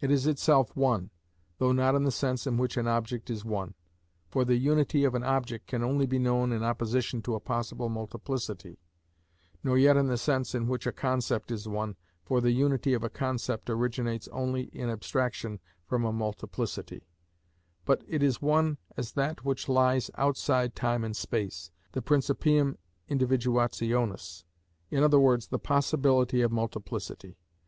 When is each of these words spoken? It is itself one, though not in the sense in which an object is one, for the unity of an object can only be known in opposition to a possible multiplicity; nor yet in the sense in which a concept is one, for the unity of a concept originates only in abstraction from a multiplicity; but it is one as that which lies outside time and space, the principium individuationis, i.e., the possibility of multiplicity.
It 0.00 0.12
is 0.12 0.28
itself 0.28 0.76
one, 0.76 1.10
though 1.58 1.72
not 1.72 1.96
in 1.96 2.04
the 2.04 2.12
sense 2.12 2.46
in 2.46 2.58
which 2.58 2.76
an 2.76 2.86
object 2.86 3.28
is 3.28 3.44
one, 3.44 3.74
for 4.28 4.44
the 4.44 4.54
unity 4.54 5.02
of 5.02 5.16
an 5.16 5.24
object 5.24 5.66
can 5.66 5.82
only 5.82 6.06
be 6.06 6.20
known 6.20 6.52
in 6.52 6.62
opposition 6.62 7.22
to 7.22 7.34
a 7.34 7.40
possible 7.40 7.88
multiplicity; 7.88 8.78
nor 9.64 9.76
yet 9.76 9.96
in 9.96 10.06
the 10.06 10.16
sense 10.16 10.54
in 10.54 10.68
which 10.68 10.86
a 10.86 10.92
concept 10.92 11.50
is 11.50 11.66
one, 11.66 11.96
for 12.24 12.40
the 12.40 12.52
unity 12.52 12.94
of 12.94 13.02
a 13.02 13.10
concept 13.10 13.68
originates 13.68 14.28
only 14.28 14.66
in 14.72 14.88
abstraction 14.88 15.58
from 15.88 16.04
a 16.04 16.12
multiplicity; 16.12 17.02
but 17.84 18.04
it 18.06 18.22
is 18.22 18.40
one 18.40 18.78
as 18.96 19.14
that 19.14 19.44
which 19.44 19.68
lies 19.68 20.08
outside 20.14 20.76
time 20.76 21.02
and 21.02 21.16
space, 21.16 21.72
the 21.94 22.00
principium 22.00 22.76
individuationis, 23.10 24.44
i.e., 24.92 24.98
the 25.50 25.58
possibility 25.60 26.42
of 26.42 26.52
multiplicity. 26.52 27.36